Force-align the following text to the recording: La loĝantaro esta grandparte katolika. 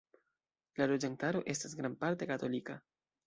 La 0.79 0.87
loĝantaro 0.91 1.43
esta 1.53 1.71
grandparte 1.81 2.29
katolika. 2.35 2.79